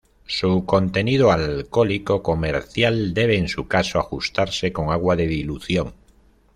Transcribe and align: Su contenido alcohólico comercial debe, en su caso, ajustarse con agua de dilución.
Su 0.25 0.65
contenido 0.65 1.31
alcohólico 1.31 2.23
comercial 2.23 3.13
debe, 3.13 3.37
en 3.37 3.47
su 3.47 3.67
caso, 3.67 3.99
ajustarse 3.99 4.73
con 4.73 4.89
agua 4.89 5.15
de 5.15 5.27
dilución. 5.27 5.93